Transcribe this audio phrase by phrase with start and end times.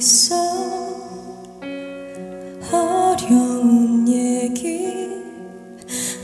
[0.00, 0.34] 있어?
[2.72, 4.88] 어려운 얘기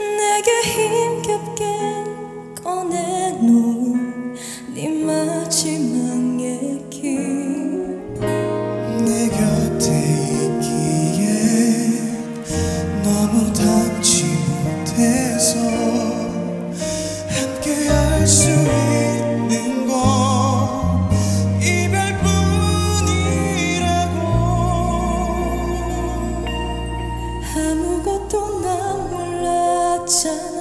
[0.01, 1.65] 내게 힘겹게
[2.65, 4.35] 꺼내놓은
[4.75, 6.06] 네 마지막
[28.37, 30.56] 또 난 몰랐잖아.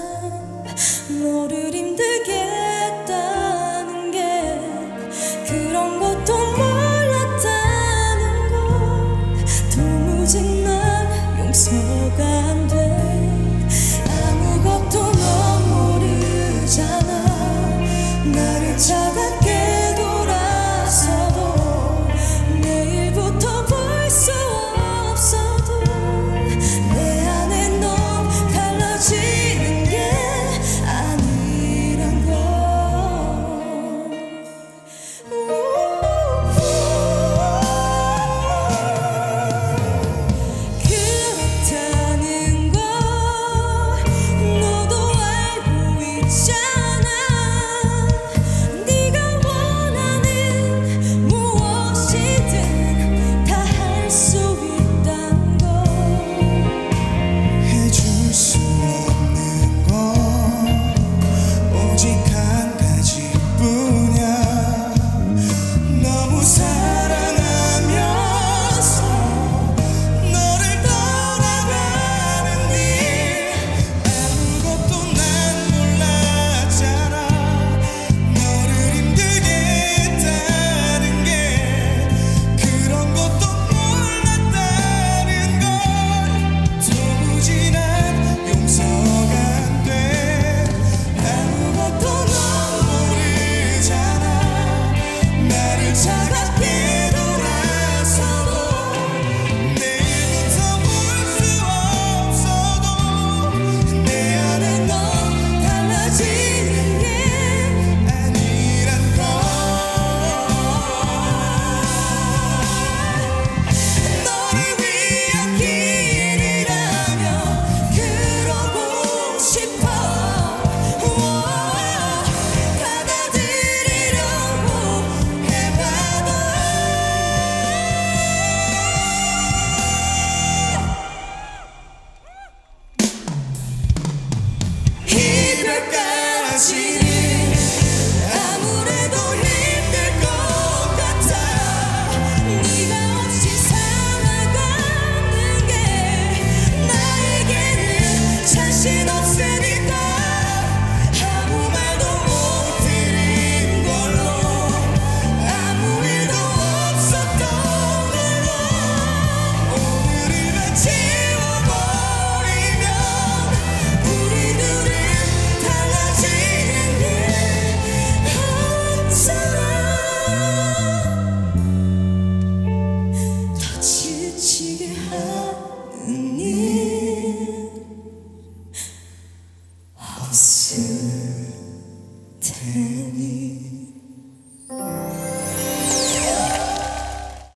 [180.55, 181.25] soon.